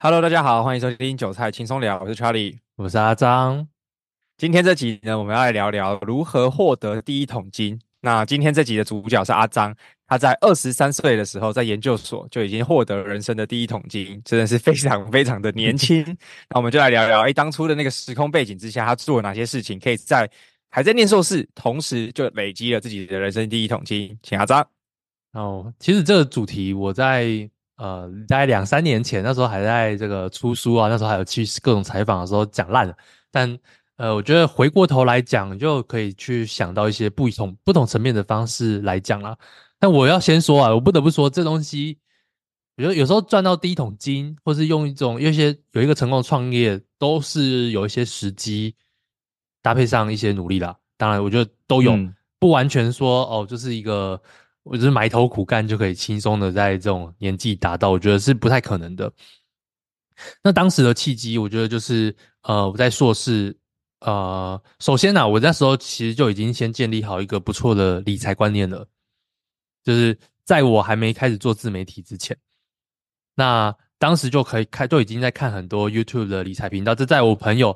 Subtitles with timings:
[0.00, 3.66] Hello，大家好，欢迎收听韭菜轻松聊，我是 Charlie，我是阿张。
[4.36, 7.76] 今天这集呢，我们要来聊聊如何获得第一桶金。
[8.02, 9.74] 那今天这集的主角是阿张，
[10.06, 16.04] 他在二十三岁的时候在研究所就已经获得人生的第一桶金，真的是非常非常的年轻。
[16.48, 20.30] 那我们就来聊聊，哎，当初的那个时空背景之下，他做了哪些事情，可以在
[20.70, 24.16] 还在念硕士，同时就累积了自己的人生第一桶金。
[24.22, 24.64] 请阿张。
[25.32, 27.50] 哦，其实这个主题我在。
[27.78, 32.92] 呃，大概两三年前，那时候还在这个出书啊，那时候还有去各种采访的时候讲烂了。
[33.30, 33.56] 但
[33.96, 39.36] 呃，我觉得回过头来讲，就可以去想到一些不同不同层面的方式来讲啦。
[39.78, 41.96] 但我要先说啊，我不得不说，这东西，
[42.76, 48.74] 我觉得有时候赚到第一桶金，或是用一种有一些有一个成功的创业，都是有一些时机
[49.62, 50.76] 搭配上一些努力啦。
[50.96, 54.20] 当然，我觉得都有，嗯、不完全说哦，就是一个。
[54.70, 59.10] 我就是埋头苦干就可以轻松的在这种年纪达到，我觉得是不太可能的。
[60.42, 63.56] 那当时的契机，我觉得就是呃，我在硕士，
[64.00, 68.86] 呃，首先呢、我那时候其实就已经先建立好一个不错的理财观念了，
[69.82, 72.36] 就是在我还没开始做自媒体之前，
[73.34, 76.94] 那当时就可以开，都已经在看很多 YouTube 的理财频道。
[76.94, 77.74] 这在我朋友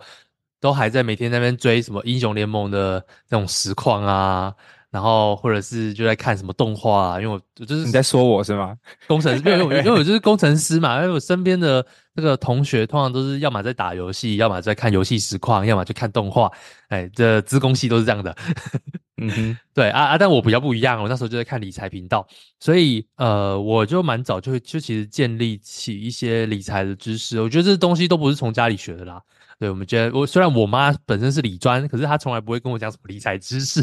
[0.60, 4.54] 都还在每天在那边追什么英雄联盟的这种实况啊。
[4.92, 8.76] 然后或者是就在看什么动画啊，因为我就是你在说我是吗？
[9.08, 16.53] 工程师，因为因为我就是工程师嘛，因为我身边的那个同学通常都是要么在打游戏，要么在看游戏实况，要么就看动画。
[16.88, 18.36] 哎，这资工系都是这样的。
[19.16, 22.26] 嗯哼，对啊啊，但我比较不一样，我那时候就在看理财频道，
[22.60, 27.41] 所以呃，我就蛮早就就其实建立起一些理财的知识。
[27.41, 29.22] 我觉得这东西都不是从家里学的啦。
[29.59, 33.80] 对，我们觉得我虽然我妈本身是理专，可是她从来不会跟我讲什么理财知识。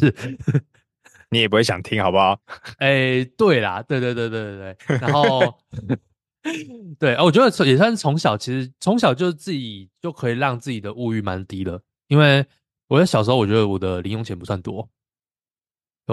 [1.31, 2.39] 你也不会想听，好不好？
[2.79, 4.97] 哎、对啦，对对对对对对。
[4.97, 5.59] 然后，
[6.99, 11.81] 对，我觉得也算是从小，其实从小就自己就可以让自己的物欲蛮低的。
[12.07, 12.45] 因为
[12.87, 14.89] 我在小时候，我觉得我的零用钱不算多，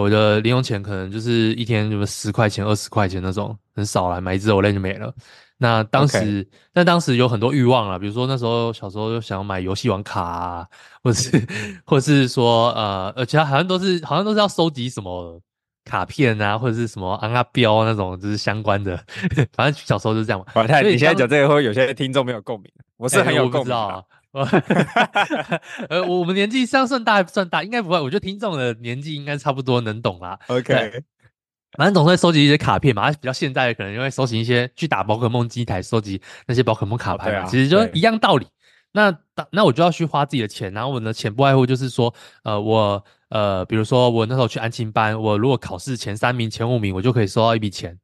[0.02, 5.12] 我的零用钱可能就是一天什么十块钱、二十块钱那种，很少了，买一只藕类就没了。
[5.58, 6.48] 那当时，Okay.
[6.74, 10.66] 但当时有很多欲望啦，比如说那时候小时候就想要买游戏王卡啊，
[11.02, 11.46] 或者是，
[11.86, 15.40] 或者是说呃，而且好像都是好像都是要收集什么
[15.86, 19.02] 卡片啊，或者是什么安啊标那种，就是相关的。
[19.56, 20.44] 反正小时候就是这样嘛。
[20.54, 23.74] 我太，你现在讲这个会有些听众没有共鸣，我是很有共鸣的。
[23.74, 24.02] 欸、我不知道啊，
[25.88, 28.00] 呃，我们年纪上算大还不算大，应该不会。
[28.00, 30.38] 我觉得听众的年纪应该差不多能懂啦。
[30.48, 31.02] OK。
[31.76, 38.46] 反正总是会收集一些卡片嘛，比较现代的可能就会收集一些去打宝可梦机台收集那些宝可梦卡牌嘛，其实就一样道理。
[38.92, 39.14] 那
[39.50, 42.14] 那我就要去花自己的钱，然后我的钱不外乎就是说，
[42.44, 47.98] 呃，我呃，比如说我那时候去安亲班，我如果考试前三名、前五名，我就可以收到一笔钱，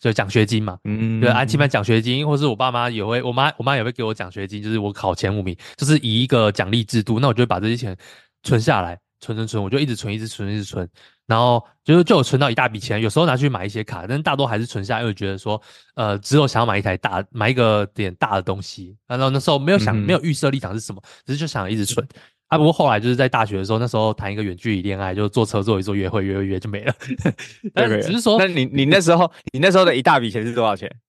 [0.00, 0.78] 就奖学金嘛。
[0.84, 7.96] 嗯，对，安亲班奖学金，或是我爸妈也会，我妈我妈也会给我奖学金，就是我考前五名，就是以一个奖励制度，那我就会把这些钱
[8.42, 8.98] 存下来。
[9.22, 10.88] 存存存，我就一直存，一直存，一直存，
[11.26, 15.60] 然后就是就有存到一大笔钱，有时候拿去买一些卡，但大多还是存下，因为觉得说，
[15.94, 22.08] 呃，只有想要买一台大，买一个点大的东西，然后那时候没有想，嗯、没有预设立场是什么，只是就想一直存。
[22.50, 26.92] 啊，不过后来就是在大学的时候，那时候谈一个远距离恋爱，就坐车坐一坐，约会约一约就没了。
[27.72, 30.90] 但只是说，那你你那时候，你那时候的一大笔钱是多少钱？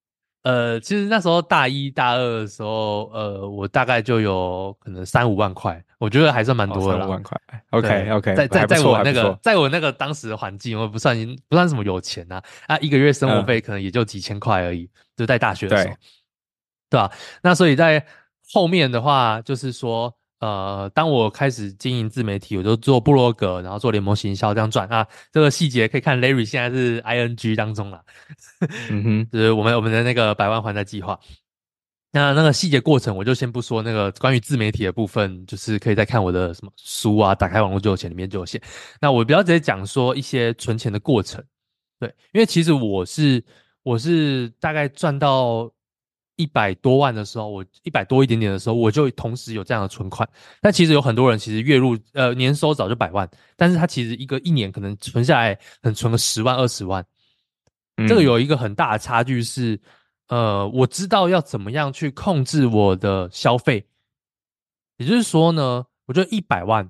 [0.43, 6.99] 呃，其实那时候大一、大二的时候，呃，我大概就有可能三五万块，我觉得还算蛮多的啦。
[6.99, 7.41] 三五万块
[7.71, 11.17] ，OK OK，在在在我那个，在我那个当时的环境，我不算
[11.49, 15.97] 不算什么有钱呐，啊，一个月生活费可能也就几千块而已，嗯、就在大学的时候，对，
[16.91, 17.11] 对吧？
[17.41, 18.05] 那所以在
[18.51, 20.15] 后面的话，就是说。
[20.41, 25.07] 呃，当我开始经营自媒体，我就做部落格，然后做联盟行销这样转啊。
[25.31, 28.03] 这个细节可以看 Larry 现在是 ING 当中了，
[28.89, 31.17] 嗯哼，就是我们我们的那个百万还债计划。
[32.11, 38.61] 那那个细节过程我就先不说，那个关于自媒体的部分，就是可以再看我的什么书啊，打开网络就有钱里面就有写。
[38.99, 41.41] 那我不要直接讲说一些存钱的过程，
[41.99, 43.41] 对，因为其实我是
[43.83, 45.71] 我是大概赚到
[46.41, 50.27] 一百多万的时候，我一百多一点点的时候，我就同时有这样的存款。
[50.61, 57.05] 但其实有很多人其实月入呃年收早就百万，但是他其实一个一年可能存下来，能存个十万二十万，
[57.97, 59.79] 嗯，这个有一个很大的差距是。
[60.27, 63.85] 呃，我知道要怎么样去控制我的消费，
[64.95, 66.89] 也就是说呢，我觉得一百万，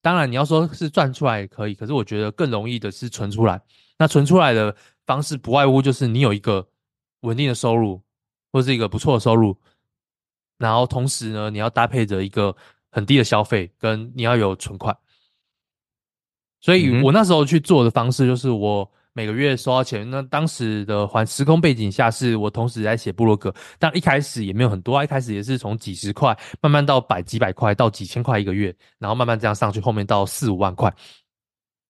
[0.00, 3.60] 当然你要说是赚出来也可以，可是我觉得更容易的是存出来。
[3.98, 4.74] 那存出来的
[5.04, 6.66] 方式不外乎就是你有一个
[7.20, 8.00] 稳定的收入，
[8.52, 9.56] 或是一个不错的收入，
[10.58, 12.54] 然后同时呢，你要搭配着一个
[12.90, 14.96] 很低的消费，跟你要有存款。
[16.60, 18.90] 所以我那时候去做的方式就是我。
[19.14, 30.94] 每个月收到钱，那当时的环时空背景下，是我同时在写部落格，但一开始也没有很多，一开始也是从几十块慢慢到百几百块，到几千块一个月，然后慢慢这样上去，后面到四五万块，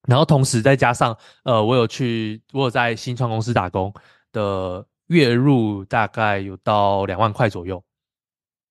[0.06, 1.14] 然后同时再加上
[1.44, 3.92] 呃，我有去，我有在新创公司打工
[4.32, 7.82] 的月入大概有到两万块左右，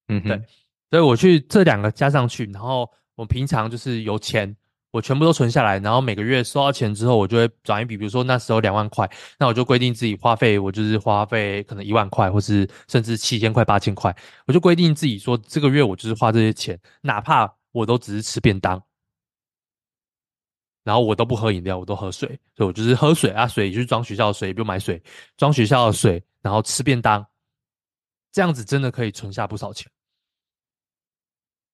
[0.08, 0.42] 嗯哼，对，
[0.90, 4.56] 所以我去这两个加上去，然后我平常就是有钱。
[4.90, 7.98] 我全部都存下来，然后每个月收到钱之后，我就会转一笔。
[7.98, 9.08] 比如说那时候两万块，
[9.38, 14.16] 那我就规定自己花费，我就是花费可能一万块，或是甚至七千块、八千块，
[14.48, 18.82] 我就规定自己说这个月我就是花这些钱，哪怕我都只是吃便当，
[20.88, 25.04] 然后我都不喝饮料，我都喝水，所以我就是喝水啊，水就是装学校的水，也不用买水，
[25.36, 27.28] 装学校的水，然后吃便当，
[28.32, 29.92] 这样子真的可以存下不少钱。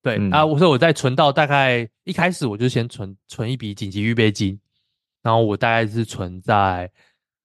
[0.02, 4.58] 对、嗯、啊，我说我在存到大概一开始我就先存存一笔紧急预备金，
[5.22, 6.90] 然后我大概是存在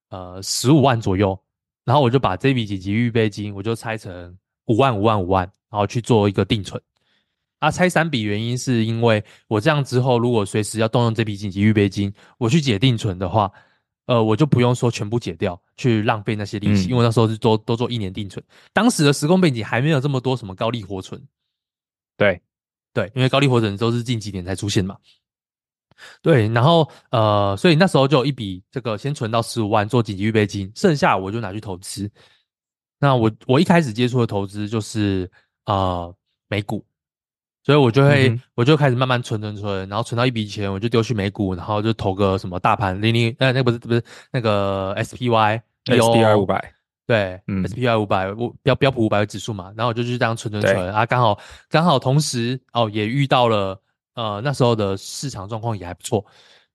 [0.10, 1.39] 呃十五万左右，
[1.86, 4.36] 然后我就把这笔紧急预备金我就拆成
[4.66, 6.81] 五万五万五万，然后去做一个定存。
[7.59, 13.51] 啊，拆三笔原因是因为我这样之后如果随时要动用这笔紧急预备金，我去解定存的话，
[14.07, 21.21] 呃，我就不用说全部解掉去浪费那些利息，嗯、因为那时候是做都做一年定存，当时的时空背景还没有这么多什么高利活存，
[22.17, 22.41] 对。
[22.91, 24.97] 对，因为高利活存都是近几年才出现嘛。
[26.23, 32.09] 对，然后呃，所以那时候就有一笔这个先存到十五万做紧急预备金，剩下我就拿去投资。
[33.00, 35.29] 那我我一开始接触的投资就是
[35.65, 36.13] 呃
[36.47, 36.83] 美股，
[37.69, 46.74] 所以我就会、嗯、我就开始慢慢存存存，然后存到一笔钱，我就丢去美股，然后就投个什么大盘零零呃那个不是不是那个 SPY SPY 五百。
[47.06, 48.25] 对，嗯，SPY 五百，
[48.63, 51.39] 标标普五百指数嘛，然后我就去这样存存存啊，刚好
[51.69, 53.80] 刚好同时哦也遇到了
[54.16, 56.25] 呃那时候的市场状况也还不错，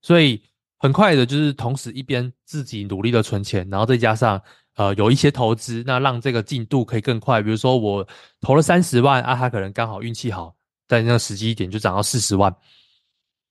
[0.01, 0.41] 所以
[0.79, 4.41] 很快的就是同时一边自己努力的存钱，然后再加上
[4.77, 7.43] 呃有一些投资，那让这个进度可以更快。
[7.43, 8.07] 比如说我
[8.41, 10.55] 投了三十万啊，他可能刚好运气好，
[10.95, 12.55] 在那个时机点就涨到四十万，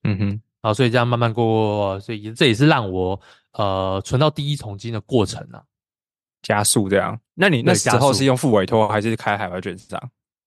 [0.04, 3.20] 嗯哼，好，所以这样慢慢过所以这也是让我
[3.52, 5.62] 呃存到第一桶金的过程啊。
[6.42, 9.98] 加速这样，那你那时候是用副委托还是开海外券商？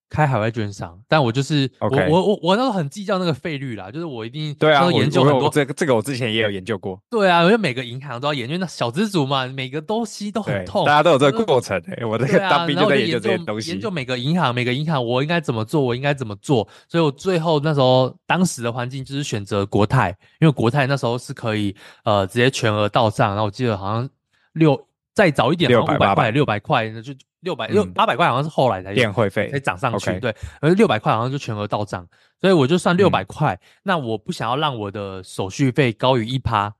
[0.08, 5.49] 开海外券商，但我就是.我我我我那时候很计较那个费率啦，就是我一定对啊，研究很多。
[5.49, 7.00] 这个这个我之前也有研究过。
[7.11, 10.85] 对啊，因为每个银行都要研究，那小资族嘛，每个东西都很痛。
[10.85, 12.05] 大家都有这个过程、欸。
[12.05, 16.67] 我这个 当兵就在研究这些东西，研究每个银行，每个银行我应该怎么做，我应该怎么做。
[16.88, 24.09] 所以我最后那时候当时的环境就是选择国泰，因为国泰那时候是可以呃直接全额到账，然后我记得好像
[24.52, 24.81] 六。
[25.16, 27.11] 再早一点，五百块、六百块，那就
[27.47, 30.11] 六百六八百块，好像是后来才变会费才涨上去。
[30.11, 30.19] Okay.
[30.19, 32.05] 对，而六百块好像就全额到账，
[32.41, 33.57] 所以我就算六百块。
[33.85, 36.75] 那我不想要让我的手续费高于一趴，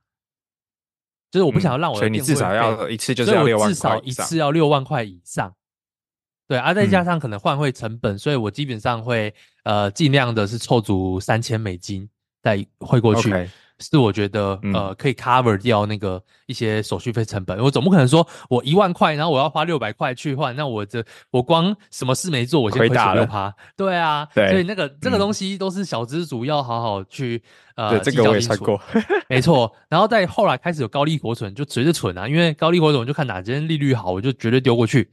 [1.31, 5.55] 就是我不想要让我的、嗯，所以你至少要一次就是要六万块，至少一次要六万块以上。
[6.49, 9.33] 对，啊，再加上可能换汇成本、嗯，所以我基本上会
[9.63, 12.09] 呃尽量的是凑足三千美金
[12.43, 13.33] 再汇过去。
[13.33, 13.49] Okay.
[13.79, 27.43] 是我觉得呃可以 cover 掉那个一些手续费成本，嗯，我总不可能说我一万块，然后我要花六百块去换，那我这我光什么事没做，我先亏损六趴，对啊， 对，所以那个这个东西都是小资主要好好去
[27.75, 28.81] 呃计较清楚，
[29.29, 29.71] 没错。
[29.91, 35.11] 然后在后来开始有高利活存，就随着存啊，因为高利活存我就看哪间利率好，我就绝对丢过去，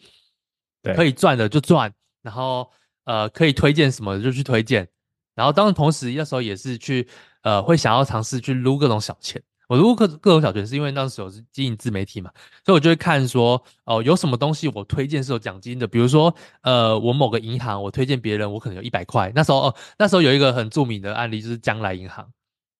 [0.82, 1.91] 对，可以赚的就赚，
[2.22, 2.72] 然后
[3.03, 4.88] 呃可以推荐什么的就去推荐，
[5.36, 7.05] 然后当然同时那时候也是去。
[7.43, 9.41] 呃，会想要尝试去撸各种小钱。
[9.69, 12.29] 我撸各各种小钱，是因为那时候是经营自媒体嘛，
[12.65, 15.88] 所以我就会看说，哦、呃，有什么东西我推荐是有奖金的。
[15.88, 19.31] 比如说，呃，我某个银行我推荐别人，我可能有一百块。
[19.33, 22.29] 那时候哦，那时候有一个很著名的案例，就是将来银行。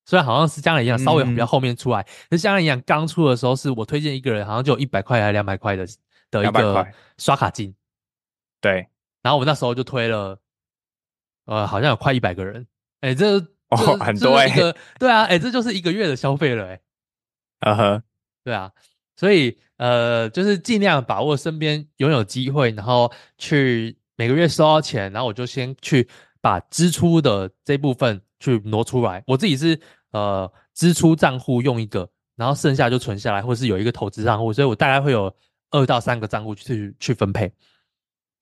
[0.06, 5.88] 虽然好像是将来银行稍微比较后面出来，嗯、可是将来银行刚出的时候，是我推荐一个人，好像就有一百块还是两百块的
[6.30, 6.86] 的一个
[7.18, 7.74] 刷卡金。
[8.60, 8.86] 对
[9.22, 10.38] 然后我那时候就推了，
[11.46, 12.68] 呃，好像有快一百个人，
[13.00, 13.40] 哎，这
[13.74, 14.50] 哦很多哎，
[15.00, 16.80] 对啊，哎，这就是一个月的消费了，哎，
[17.62, 18.04] 嗯哼，
[18.44, 18.72] 对啊，
[19.16, 26.08] 所以呃，就是尽量把握身边拥有机会，然后去每个月收到钱，然后我就先去
[26.42, 29.80] 把支出的这部分去挪出来，我自己是
[30.12, 35.34] 呃支出账户用一个，然后剩下就存下来，或是有一个投资账户，所以我大概会有
[35.72, 37.52] 二到三个账户去去分配。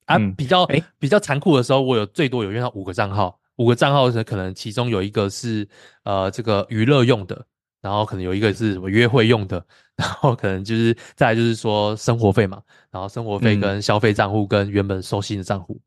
[0.06, 5.68] 啊，比较诶比较残酷的时候，我有最多有用到五个账号，五个账号是可能其中有一个是
[6.04, 7.46] 呃这个娱乐用的，
[7.82, 9.64] 然后可能有一个是什么约会用的，
[9.96, 15.80] 然后可能就是再来就是说生活费嘛，然后生活费跟消费账户跟原本收信的账户，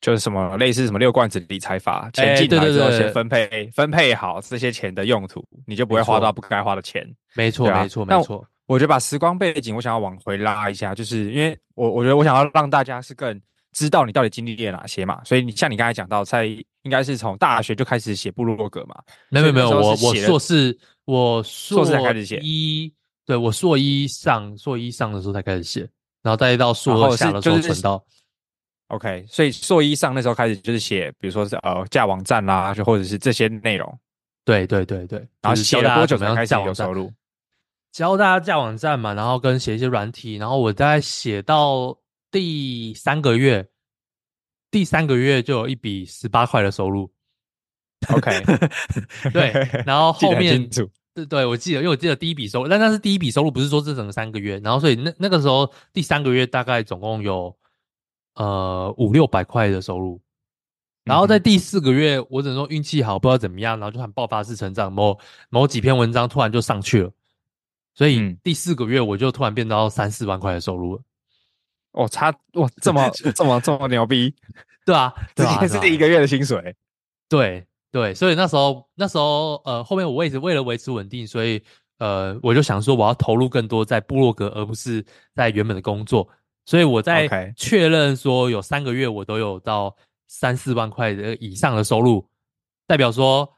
[0.00, 7.06] 就是什么类似什么六罐子理财法，钱进来之后先分配分配好这些钱的用途，你就不会花到不该花的钱。
[7.34, 8.46] 没错，没错，没错。
[8.66, 13.40] 我觉得把时光背景，我想要往回拉一下，就是因为我我觉得我想要让大家是更。
[13.74, 15.22] 知道你到底经历了哪些嘛？
[15.24, 18.94] 所以你像你刚才讲到，在应该是从大学就开始写部落格嘛？
[19.28, 22.90] 没有没有，我我硕士我硕士才开始写，一
[23.26, 25.80] 对我硕一上硕一上的时候才开始写，
[26.22, 28.02] 然后再到硕二下的时候存到。
[28.88, 33.98] OK，所以硕一上那时候开始就是写，比如说是呃架网站啦，就或者是这些内容。
[34.44, 37.12] 对对对对，然后写了多久才开始有收入？
[37.90, 41.98] 教大家架网站嘛，然后跟写一些软体，然后我大概写到。
[42.34, 43.64] 第三个月，
[44.68, 47.08] 第三个月就有一笔十八块的收入。
[48.08, 48.42] OK，
[49.32, 49.52] 对，
[49.86, 50.68] 然后后面
[51.14, 54.58] 对对，我记得，因为我记得第一笔收入，但那是第一笔收入，不是说这整个三个月。
[54.64, 57.56] 然后所以那那个时候第三个月大概总共有
[58.34, 60.20] 呃五六百块的收入。
[61.04, 65.16] 然后在第四个月，我只能说运气好，不知道怎么样，然后就很爆发式成长，某
[65.50, 67.12] 某几篇文章突然就上去了，
[67.94, 71.02] 所以第四个月我就突然变到三四万块的收入了。
[71.94, 74.34] 哦，差哇，这么 这么这么牛逼，
[74.84, 76.74] 对啊，直接是第一个月的薪水，
[77.28, 81.62] 对对，所以那时候那时候呃，后面我也是为了维持稳定，所以
[81.98, 85.04] 呃，我就想说我要投入更多在部落格，而不是
[85.36, 86.28] 在原本的工作，
[86.66, 89.94] 所以我在确认说有三个月我都有到
[90.26, 92.28] 三四万块的以上的收入，
[92.88, 93.48] 代表说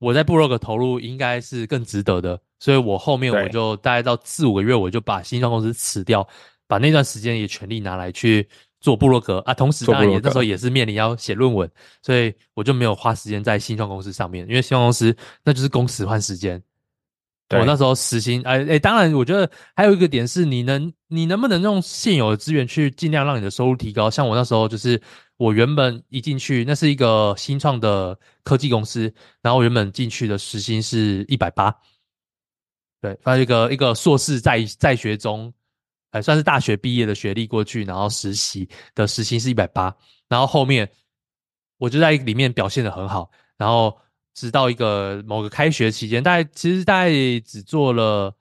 [0.00, 6.26] 我在部落格投入应该是更值得的，所以我后面我就大概到四五个月我就把新创公司辞掉。
[6.72, 8.48] 把那段时间也全力拿来去
[8.80, 15.14] 做部落格啊，同时当然也那时候也是面临要写论文，所以我就没有花时间在新创公司上面，因为新创公司
[15.44, 16.62] 那就是工时换时间。
[17.50, 24.10] 我那时候时薪，哎哎，当然我觉得还有一个点是，你能你能不能用现有的资源去尽量让你的收入提高？
[24.10, 24.98] 像我那时候就是
[25.36, 29.12] 我原本一进去，那是一个新创的科技公司，
[29.42, 31.76] 然后原本进去的时薪是一百八，
[33.02, 35.52] 对，发一个一个硕士在在学中。
[36.12, 39.96] 还算是大学毕业的学历过去，然后实习的时薪是一百八，
[40.28, 40.86] 然后后面
[41.78, 43.98] 我就在里面表现的很好，然后
[44.34, 48.36] 直到一个某个开学期间，大概其实大概只做了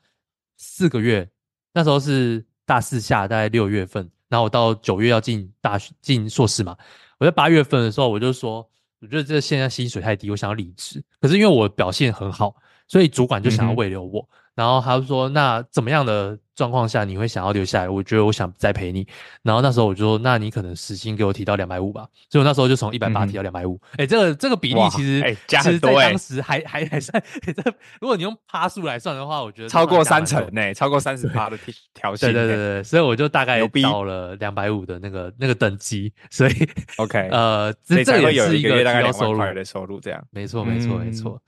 [0.58, 1.26] 四个月，
[1.74, 6.76] 那时候是大四下，大概六月份，然后我到九月要进大学进硕士嘛，
[7.20, 12.54] 我在八月份的时候我就说，我觉得这现在薪水太低，我想要离职，可是因为我表现很好，
[12.90, 14.28] 所以主管就想要慰留我。
[14.30, 17.90] 嗯然后他就说：“那怎么样的状况下你会想要留下来？
[17.90, 19.08] 我觉得我想再陪你。”
[19.42, 23.82] 然后那时候我就说：“那你可能时薪给我提到两百五吧。”所以我那时候就从一百八提到两百五。
[23.98, 27.24] 哎，这个这个比例其实哎加很多哎，当时还还还算。
[27.42, 31.58] 这如果你用趴数来算的话，我觉得超过三成呢，超过三十趴的
[31.96, 32.32] 调薪。
[32.32, 36.14] 对对对对，所以我就大概到了两百五的那个那个等级。
[36.30, 41.42] 所以 OK， 呃，这这也是一个大概收入的收入，这样没错没错没错。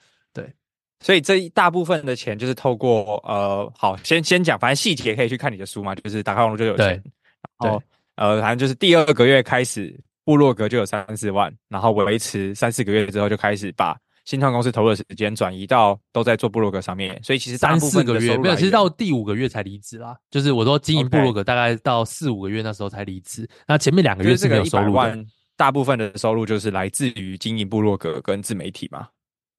[1.03, 6.87] 所以这一大部分的钱就是透过呃，好，先先讲，反正细节可以去看你的书嘛，就是打开网络就有钱。
[6.87, 7.11] 对
[7.59, 7.83] 然后
[8.15, 9.93] 呃，反正就是第二个月开始，
[10.23, 17.21] 部落格就有三四万，然后维持三四个月之后，就开始把新创公司投入的时间转移到都在做部落格上面。
[17.21, 20.15] 所以其实三四个月没有，其实到第五个月才离职啦。
[20.31, 25.25] 就是我说经营部落格大概到四五个月那时候才离职，那前面两个月是没有收入的。
[25.55, 29.07] 大部分的收入就是来自于经营部落格跟自媒体嘛。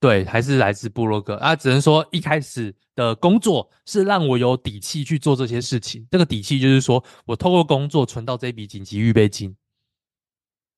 [0.05, 1.57] 对，还是来自部落格啊。
[1.57, 6.07] 只能说一开始的工作是让我有底气去做这些事情。
[6.11, 9.57] 这个底气就是说我透过工作存到这笔紧急预备金。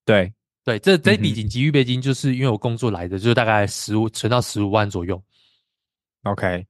[0.04, 5.21] 对对，这这笔紧急预备金就是因为我工作来的，就是大概十五存到十五万左右。
[6.23, 6.64] OK，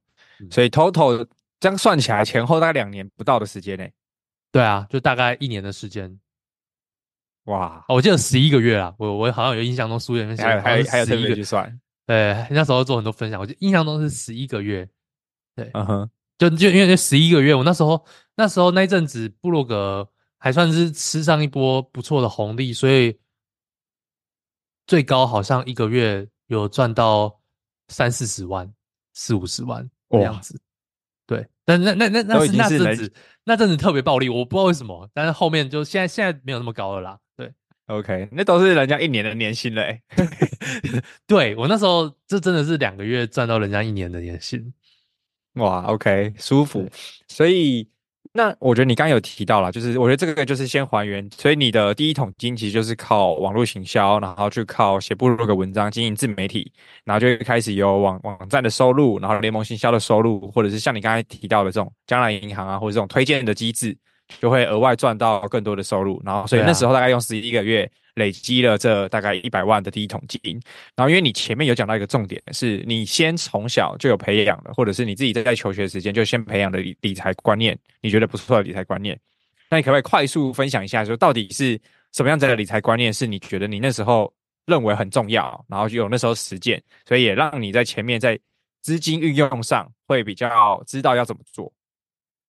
[0.49, 1.27] 所以 total
[1.59, 3.93] 这样算起来前后大概两年不到的时间内。
[4.51, 6.19] 对啊，就大概一年的时间。
[7.43, 11.79] 哇，我记得十一个月啊，我我好像有印象中书里面写还有还有还有特别去算。
[12.07, 14.89] 对，那时候做很多分享，我就印象中是十一个月。
[15.53, 18.05] 对，嗯哼，就就因为这十一个月，我那时候
[18.37, 23.19] 那时候那一阵子布洛格还算是吃上一波不错的红利，所以
[24.87, 27.41] 最高好像一个月有赚到
[27.89, 28.73] 三四十万、
[29.13, 30.61] 四五十万这样子。
[31.25, 37.19] 对，但那那那那是那阵子，那阵子特别暴利，我不知道为什么，但是后面就现在现在没有那么高了啦。
[37.35, 37.53] 对
[37.87, 40.01] ，OK，那都是人家一年的年薪嘞。
[41.27, 44.73] 对，我那时候这真的是两个月赚到人家一年的年薪，
[45.55, 46.89] 哇，OK，舒服，
[47.27, 47.89] 所以。
[48.33, 56.71] 那我觉得你刚刚有提到了，就是我觉得这个就是先还原，所以你的第一桶金其实就是靠网络行销，然后去靠写部落格文章经营自媒体，
[57.03, 63.97] 然后就开始有网网站的收入，然后联盟行销的收入，或者是像你刚才提到的这种将来银行啊，或者这种推荐的机制，
[64.39, 67.89] 就会额外赚到更多的收入，然后所以那时候大概用十一个月。
[68.17, 70.59] 累积了这大概一百万的第一桶金，
[70.95, 79.15] 然后因为你前面有讲到一个重点，是你先从小就有培养的，或者是你自己在求学时间就先培养的理理财观念，你觉得不错的理财观念，
[79.69, 81.79] 那你可不可以快速分享一下，说到底是
[82.11, 84.33] 什么样子的理财观念是你觉得你那时候
[84.65, 88.39] 认为很重要，然后就有那时候实践，所以也让你在前面在
[88.81, 91.71] 资金运用上会比较知道要怎么做。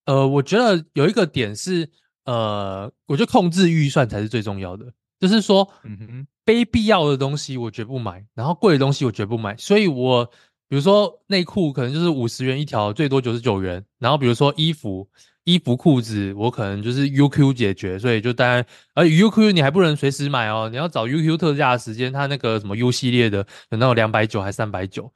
[0.09, 1.87] 呃，我觉得有一个点是，
[2.25, 4.87] 呃，我觉得控制预算才是最重要的。
[5.21, 9.55] 就是说，嗯哼，非必要的东西我绝不买，然后贵的东西我绝不买。
[9.59, 10.25] 所以我
[10.67, 13.85] 比如说内裤可能就是五十元一条，最多九十九元。
[13.99, 15.07] 然后比如说衣服、
[15.45, 25.13] 衣服、裤子，我可能就是 UQ 解决，所以就当然，而 UQ 你还不能随时买哦，你要找 UQ 特价的时间，它那个什么 U 系列的有那种两百九还三百九，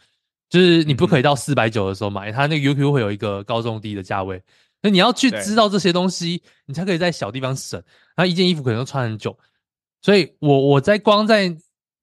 [0.51, 4.43] 就是你不可以到四百九的时候买，它那个 UQ 会有一个高中低的价位。
[4.83, 7.83] 那你要去知道这些东西，你才可以在小地方省。
[8.15, 9.39] 然后一件衣服可能都穿很久。
[10.03, 11.57] 所以我，我我在光在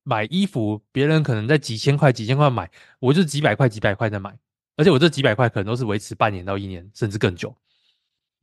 [0.04, 2.70] 买衣服，别人可能在几千块、几千块买，
[3.00, 4.34] 我就几百块、几百块在买，
[4.78, 7.54] 而且我这几百块可能都是维持半年到一年，甚至更久。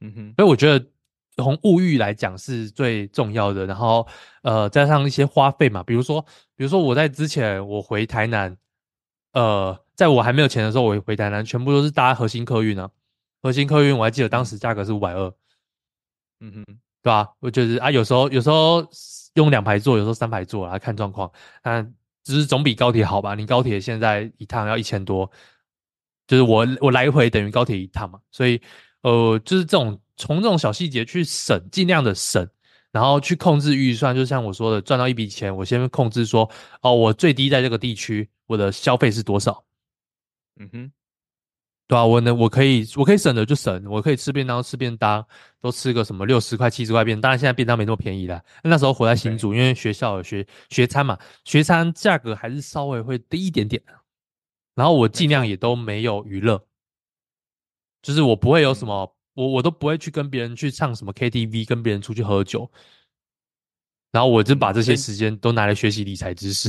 [0.01, 0.87] 嗯哼，所以我觉得
[1.37, 3.65] 从物欲来讲是最重要的。
[3.65, 4.07] 然后，
[4.43, 6.21] 呃，加上一些花费嘛，比如说，
[6.55, 8.55] 比如说我在之前我回台南，
[9.33, 12.91] 呃，在我还没有钱的时候，我回台南全部都是搭核心客运啊，
[13.47, 15.33] 核心客运我还记得当时价格是五百二。
[16.41, 16.65] 嗯哼，
[17.03, 17.29] 对吧？
[17.41, 18.87] 我觉得啊，有时候有时候。
[19.37, 21.31] 用两排座，有时候三排座来看状况，
[21.63, 23.35] 但只是总比高铁好吧？
[23.35, 25.31] 你高铁现在一趟要一千多，
[26.27, 28.59] 就是我我来回等于高铁一趟嘛，所以
[29.03, 32.49] 呃，就是这种从这种小细节去省，尽量的省，
[32.93, 34.17] 然后去控制预算。
[34.17, 39.63] 就像我说的，赚到一笔钱，我先控制说，哦，我最低在这个地区，我的消费是多少？
[40.59, 40.93] 嗯哼。
[41.89, 45.25] 对啊，我呢，我可以，我可以省的就省，我可以吃便当吃便当，
[45.61, 47.23] 都吃个什么六十块、七十块便当。
[47.23, 48.43] 当然现在便当没那么便宜了。
[48.65, 53.81] 那时候活在新竹，因为学校有学学餐嘛，学餐价格还是稍微会低一点点。
[54.75, 56.67] 然后我尽量也都没有娱乐，
[58.03, 62.69] 就是我不会有什么，我我都不会去跟别人去唱什么 KTV，跟别人出去喝酒。
[64.11, 66.69] 然后我就把这些时间都拿来学习理财知识。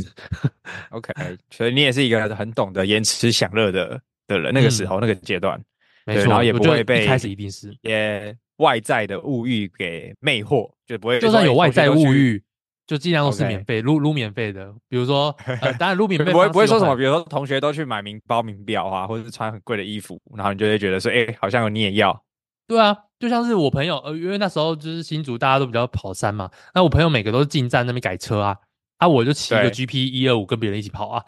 [0.91, 1.11] OK，
[1.49, 3.99] 所以你也是一个很懂得延迟享乐的。
[4.27, 5.59] 的人，那个时候、嗯、那个阶段，
[6.05, 7.75] 没错，然后也不会被一开始一定是。
[7.81, 12.43] 也外在的物欲给魅惑，就不会就算有外在物欲，
[12.87, 22.23] 就尽量都是免费撸撸免费的，比如说 呃，当然撸免费不会不会说什么，比如说同学都去买名包名表啊，或者是穿很贵的衣服，然后你就会觉得说，哎、欸，好像你也要，
[22.67, 28.57] 对啊，就像是我朋友，呃，因为那时候就是新竹大家都比较跑山嘛，那我朋友每个都是进站那边改车啊。
[28.97, 31.23] 啊，我就骑个 GP 一二五跟别人一起跑啊，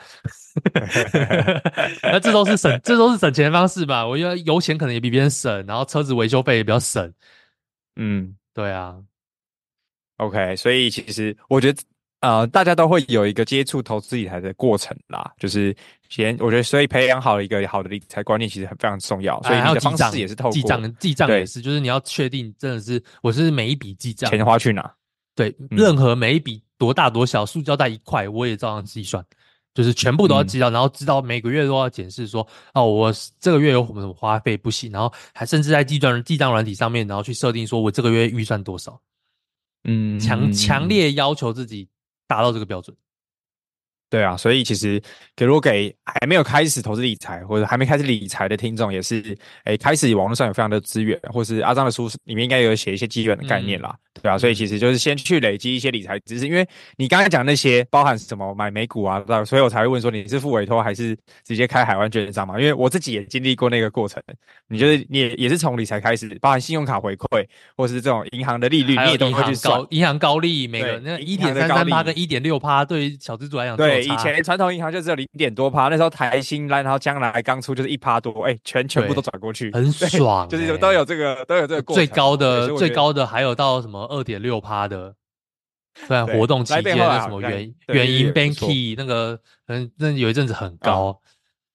[2.02, 4.06] 那这都是省，这都是省钱的方式吧？
[4.06, 7.14] 我觉得油钱可能也比别人省，然后车子维修费也比较省。
[7.96, 8.96] 嗯，对啊。
[10.18, 11.82] OK，所以其实我觉得，
[12.22, 15.76] 呃，大家都会有一个接触投资理财的过程啦，就是
[16.10, 19.40] 先我觉得，所以培养好一个好的理财观念其实很非常重要。
[19.44, 24.92] 所以你的方式也是透过记账，记账也是，就是你要确定真的是我是每一笔记账，钱花去哪？
[25.36, 26.64] 对，任何每一笔。
[26.80, 29.24] 多大多小，塑胶袋一块，我也照样计算，
[29.76, 39.00] 就是全部都要记到，嗯、然后知道每个月都要检视说，哦，我这个月有什么花费不行，然后还甚至在记账记账软体上面，然后去设定说我这个月预算多少，
[39.84, 41.88] 嗯，强强烈要求自己
[42.26, 42.96] 达到这个标准。
[44.10, 45.00] 对啊，所以其实
[45.36, 56.68] 给如果给还没有开始投资理财或者还没开始理财的听众，也是哎开始网络上有非常的资源，或是阿张的书里面应该有写一些基本的概念啦，嗯、对啊，所以其实就是先去累积一些理财知识，因为
[56.98, 62.60] 你刚才讲那些包含什么买美股啊，对，所以我才会问说你是付委托还是直接开海外券商嘛？
[62.60, 64.20] 因为我自己也经历过那个过程，
[64.70, 67.46] 你就是你也也是从理财开始，包含信用卡回馈
[67.78, 73.99] 或是这种银行的利率，你也都会去算，银行高利，每个那一点三三趴跟一点六趴，对于小资主来讲，对。
[74.04, 81.94] 对，以前传统银行就只有零点多趴，那时候台新来，然后将来刚出就是一趴多，哎、欸，全全部都转过去，很爽、 欸，就是都有这个都有这个。
[81.94, 85.14] 最高的最高的还有到什么二点六趴的，
[86.08, 91.20] 虽然活动期间那什么原原银 Banky 那个，嗯，那有一阵子很高，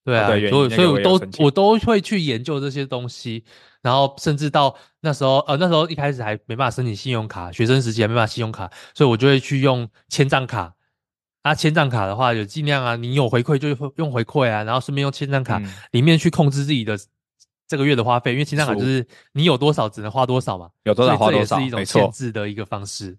[0.05, 3.45] 嗯、对啊，对所以所以我都我都会去研究这些东西。
[3.83, 10.73] 然后甚至到那时候，呃，那时候一开始还没办法申请信用卡，学生时期还没办法信用卡，所以我就会去用千账卡。
[11.45, 16.99] 啊，千账卡的话，就尽量啊，你有回馈就用回馈啊，然后顺便用千账卡里面去控制自己的
[17.69, 23.15] 这个月的花费，嗯、因为千账卡就是你有多少只能花多少嘛，有多少花多少，这也是一种限制的一个方式。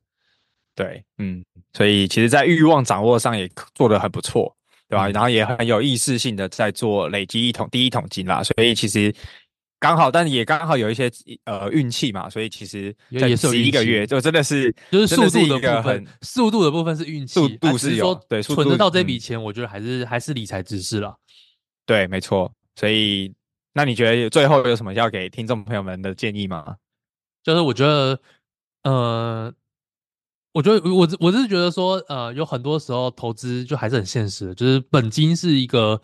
[0.73, 4.51] 对，嗯，所以其实，在欲望掌握上也做得很不错，
[4.89, 5.07] 对吧？
[5.07, 9.13] 嗯、然后也很有意识性的在做累积一桶第一桶金啦，所以其实。
[9.79, 11.11] 刚好，但也刚好有一些
[11.43, 21.15] 呃运气嘛，所以其实也是一个月， 就真的是就是速度的部分，速度的部分是运气，速度是有、啊、对存得到这笔钱，我觉得还是、嗯、还是理财知识了。
[21.85, 22.51] 对，没错。
[22.77, 23.31] 所以，
[23.73, 26.77] 那你觉得最后有什么要给听众朋友们的建议吗？
[27.43, 28.19] 就是我觉得，
[28.83, 29.53] 呃，
[30.51, 36.01] 我觉得我我是觉得说，呃，有很多时候投资就还是很现实的，就是本金是一个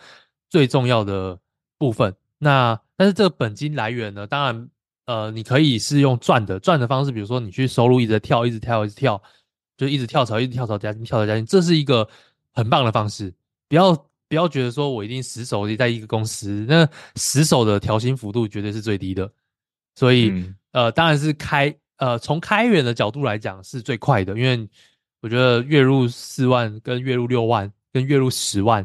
[0.49, 1.39] 最重要的
[1.79, 2.13] 部分。
[2.43, 4.25] 那但是这个本金来源呢？
[4.25, 4.69] 当然，
[5.05, 9.21] 呃，你可以是用赚的赚的方式，比如说你去收入一直跳，一直跳，一直跳，
[9.77, 12.07] 就一直跳槽，一直跳槽加薪，跳槽加薪，这是一个
[12.51, 13.31] 很棒的方式。
[13.69, 13.93] 不要
[14.27, 19.31] 不要觉得说我一定死守在一个公司，那死守的调薪幅度绝对是最低的。
[19.93, 24.67] 所以，嗯、呃，当然是开呃从开源的角度来讲是最快的，因为
[25.21, 28.83] 我觉得月入四万跟月入六万跟月入十万，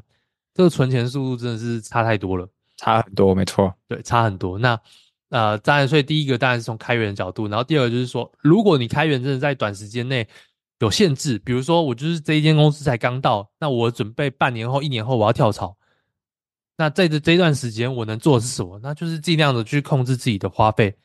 [0.53, 2.47] 这个存钱速度真的是差太多了。
[2.77, 4.59] 差很多，没错，对，差很多。
[4.59, 4.79] 那
[5.31, 10.27] 呃，当然，所以第一个当然是从开源的角度，然后第二个就是说，如果你开源真的在短时间内
[10.79, 15.77] 有限制，比如说我就是这一间公司才刚到，那我准备半年后、一年后我要跳槽，
[16.77, 18.79] 那在这这段时间我能做的是什么？
[18.83, 20.97] 那就是尽量的去控制自己的花费，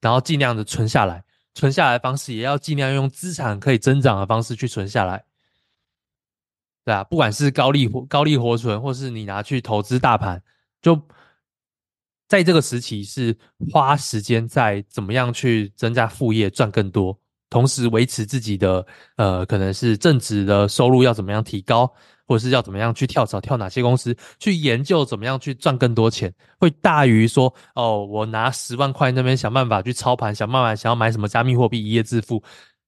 [0.00, 1.22] 然后尽量的存下来，
[1.54, 5.22] 存下来的方式也要尽量用资产可以增长的方式去存下来。
[6.86, 10.42] 对啊，不管是高利活高利活存，或是你拿去投资大盘。
[10.82, 11.00] 就
[12.28, 13.36] 在这个时期，是
[13.72, 21.92] 花时间在怎么样去增加副业赚更多，同时维持自己的呃，可能是正职的收入要怎么样提高，
[22.26, 32.40] 或者是要怎么样去跳槽跳哪些公司，去研究怎么样去赚更多钱，会大于说哦，我拿十万块那边想办法去操盘，想办法想要买什么加密货币一夜致富，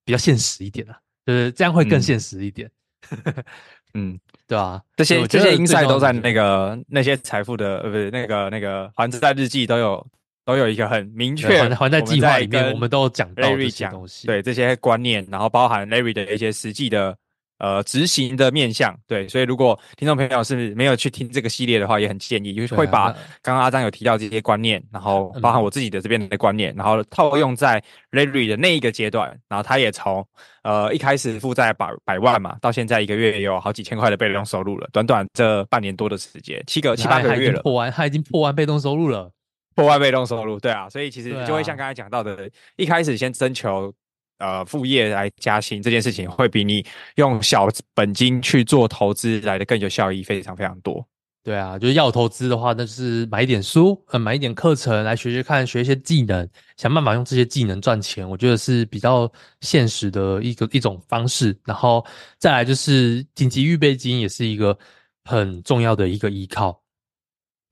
[0.05, 2.71] 比较现实一点啊，就是这样会更现实一点。
[2.71, 3.45] 嗯
[3.95, 4.21] 嗯，
[4.53, 10.07] 对啊，这些这些 insight 都在那个那些财富的呃，不是那个那个还债日记都有
[10.45, 17.17] 都有一个很明确还还债计划里面，我们都讲到这些东西，对这些观念，然后包含 Larry 的一些实际的。
[17.63, 18.93] 呃，执行的面向。
[19.07, 30.27] 对，所以如果听众朋友是没有去听这个系列的话，也很建议，就是会把刚刚阿张有提到这些观念，然后包含我自己的这边的观念，然后套用在 Larry 的那一个阶段，然后他也从
[30.65, 39.31] 呃一开始负债百百万嘛，到现在一个月也有好几千块的被动收入了，短短这半年多的时间，七个七八个月了，破完，他已经破完被动收入了，
[39.77, 43.95] 破完被动收入，对啊，所以其实就会像刚才讲到的，一开始先征求。
[44.43, 51.07] 呃，副业来加薪这件事情，会比你用小本金去做投资来的更有效益，非常非常多。
[51.45, 58.29] 对啊，就是要投资的话，那就是买一点书，呃，买一点课程来学学看，学一些技能，想办法用这些技能赚钱。
[58.29, 61.57] 我觉得是比较现实的一个一种方式。
[61.65, 62.05] 然后
[62.39, 64.77] 再来就是紧急预备金，也是一个
[65.25, 66.81] 很重要的一个依靠，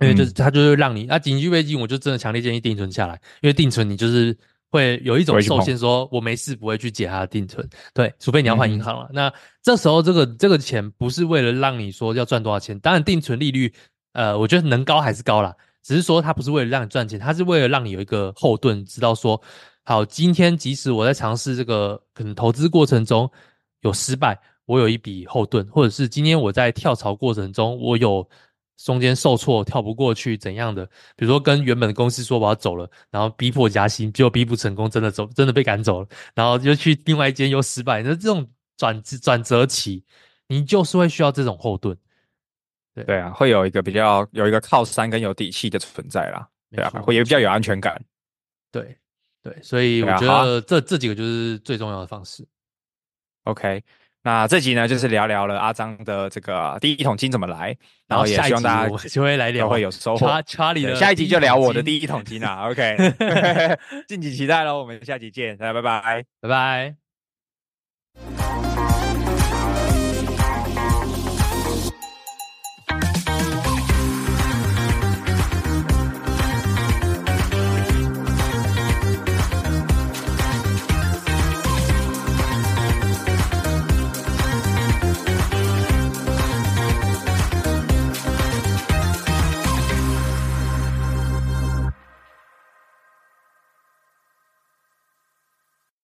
[0.01, 4.37] 因为就是它就是让你啊，紧急预备金，我就真的强烈建议定存下来，因为定存你就是。
[4.71, 9.07] 会有一种受限，说我没事不会去解它的定存，对，除非你要换银行了。
[9.11, 13.73] 嗯、那这时候这个这个钱不是为了让你说要赚多少钱，当然定存利率，
[14.13, 19.41] 呃，我觉得能高还是高啦，只是说它不是为了让你赚钱，它是为了让你有一个后盾，知道说，
[19.83, 23.29] 好，今天即使我在尝试这个可能投资过程中
[23.81, 28.29] 有失败，我有一笔后盾，或者是今天我在跳槽过程中我有。
[28.83, 30.87] 中间受挫跳不过去怎样的？
[31.15, 38.03] 比如说跟原本的公司说我要走了，然后逼迫加薪，结果逼不成功，真的走，真的被赶走了，然后又去另外一间又失败。
[38.03, 40.03] 那这种转转折期，
[40.49, 41.97] 你就是会需要这种后盾。
[42.95, 46.49] 对对啊，会有一个比较有一个靠山跟有底气的存在啦。
[46.71, 48.03] 对啊，会也比较有安全感。
[48.73, 48.97] 对
[49.43, 52.47] 对，所以我觉得这这几个就是最重要的方式。
[53.45, 53.83] OK。
[54.23, 57.75] 那这集呢就是聊聊了阿张的这个第一桶金怎么来
[58.07, 62.41] 然后也希望大家就会来聊会有收获查理下一集就聊我的第一桶金。
[62.41, 62.97] 啦 ok
[64.07, 66.25] 敬请期待喽我们下集见大家拜拜。
[66.41, 66.95] 拜拜。